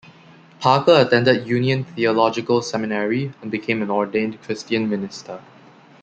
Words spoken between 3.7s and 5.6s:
an ordained Christian minister.